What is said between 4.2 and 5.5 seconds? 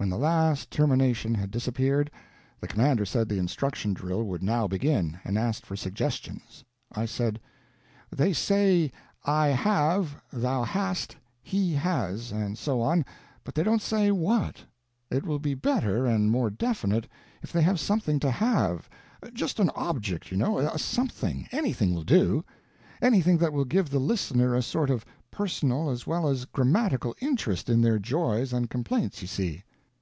would now begin, and